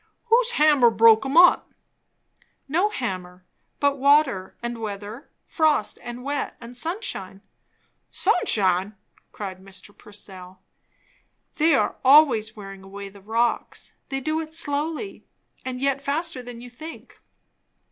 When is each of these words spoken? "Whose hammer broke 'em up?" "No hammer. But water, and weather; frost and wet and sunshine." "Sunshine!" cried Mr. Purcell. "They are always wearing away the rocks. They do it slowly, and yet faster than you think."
"Whose 0.29 0.53
hammer 0.53 0.89
broke 0.89 1.27
'em 1.27 1.37
up?" 1.37 1.71
"No 2.67 2.89
hammer. 2.89 3.45
But 3.79 3.99
water, 3.99 4.55
and 4.63 4.79
weather; 4.79 5.29
frost 5.45 5.99
and 6.01 6.23
wet 6.23 6.57
and 6.59 6.75
sunshine." 6.75 7.43
"Sunshine!" 8.09 8.95
cried 9.31 9.59
Mr. 9.61 9.95
Purcell. 9.95 10.59
"They 11.57 11.75
are 11.75 11.97
always 12.03 12.55
wearing 12.55 12.81
away 12.81 13.09
the 13.09 13.21
rocks. 13.21 13.93
They 14.09 14.19
do 14.19 14.39
it 14.41 14.55
slowly, 14.55 15.27
and 15.63 15.79
yet 15.79 16.01
faster 16.01 16.41
than 16.41 16.61
you 16.61 16.71
think." 16.71 17.21